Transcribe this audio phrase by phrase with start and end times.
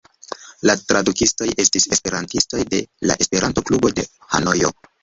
[0.69, 4.79] La tradukistoj estis esperantistoj de la Esperanto-klubo de Hanojo.